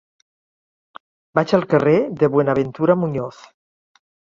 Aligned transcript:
Vaig 1.41 1.53
al 1.59 1.67
carrer 1.75 1.95
de 2.23 2.31
Buenaventura 2.39 2.99
Muñoz. 3.05 3.45